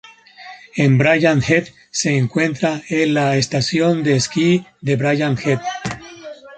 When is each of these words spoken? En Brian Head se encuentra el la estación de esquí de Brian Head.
En 0.75 0.97
Brian 0.97 1.43
Head 1.47 1.67
se 1.91 2.17
encuentra 2.17 2.81
el 2.89 3.13
la 3.13 3.37
estación 3.37 4.01
de 4.01 4.15
esquí 4.15 4.65
de 4.81 4.95
Brian 4.95 5.37
Head. 5.37 5.59